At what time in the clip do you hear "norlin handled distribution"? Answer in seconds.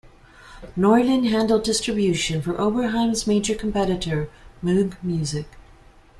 0.75-2.41